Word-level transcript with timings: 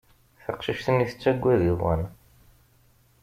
Taqcict-nni 0.43 1.05
tettagad 1.11 1.61
iḍan. 1.71 2.03